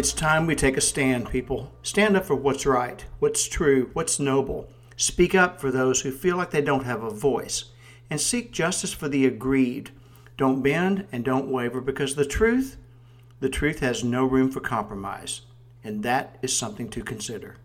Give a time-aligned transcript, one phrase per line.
[0.00, 1.72] It's time we take a stand, people.
[1.82, 4.66] Stand up for what's right, what's true, what's noble.
[4.96, 7.66] Speak up for those who feel like they don't have a voice.
[8.08, 9.90] And seek justice for the aggrieved.
[10.38, 12.78] Don't bend and don't waver because the truth,
[13.40, 15.42] the truth has no room for compromise.
[15.84, 17.56] And that is something to consider.